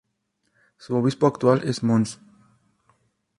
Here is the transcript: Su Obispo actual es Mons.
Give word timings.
Su 0.79 0.95
Obispo 0.95 1.27
actual 1.27 1.61
es 1.63 1.83
Mons. 1.83 2.19